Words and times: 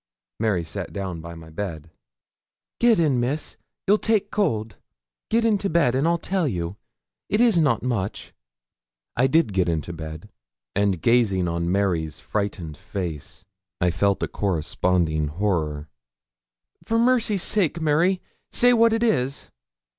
Mary 0.39 0.63
sat 0.63 0.91
down 0.91 1.21
by 1.21 1.35
my 1.35 1.51
bed. 1.51 1.91
'Get 2.79 2.97
in, 2.97 3.19
Miss; 3.19 3.55
you'll 3.85 3.99
take 3.99 4.31
cold. 4.31 4.77
Get 5.29 5.45
into 5.45 5.69
bed, 5.69 5.93
and 5.93 6.07
I'll 6.07 6.17
tell 6.17 6.47
you. 6.47 6.75
It 7.29 7.39
is 7.39 7.61
not 7.61 7.83
much.' 7.83 8.33
I 9.15 9.27
did 9.27 9.53
get 9.53 9.69
into 9.69 9.93
bed, 9.93 10.29
and 10.75 11.03
gazing 11.03 11.47
on 11.47 11.71
Mary's 11.71 12.19
frightened 12.19 12.77
face, 12.77 13.45
I 13.79 13.91
felt 13.91 14.23
a 14.23 14.27
corresponding 14.27 15.27
horror. 15.27 15.87
'For 16.83 16.97
mercy's 16.97 17.43
sake, 17.43 17.79
Mary, 17.79 18.23
say 18.51 18.73
what 18.73 18.93
it 18.93 19.03
is?' 19.03 19.51